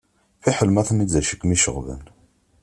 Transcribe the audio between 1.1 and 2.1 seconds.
d acu i kem-iceɣben.